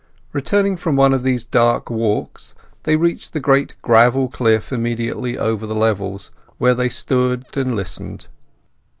Returning 0.33 0.77
from 0.77 0.95
one 0.95 1.13
of 1.13 1.21
these 1.21 1.45
dark 1.45 1.91
walks 1.91 2.55
they 2.85 2.95
reached 2.95 3.35
a 3.35 3.39
great 3.39 3.75
gravel 3.83 4.29
cliff 4.29 4.73
immediately 4.73 5.37
over 5.37 5.67
the 5.67 5.75
levels, 5.75 6.31
where 6.57 6.73
they 6.73 6.89
stood 6.89 7.45
still 7.49 7.61
and 7.61 7.75
listened. 7.75 8.27